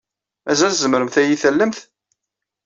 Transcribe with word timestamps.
Mazal 0.45 0.73
tzemremt 0.73 1.19
ad 1.21 1.23
iyi-tallemt? 1.25 1.79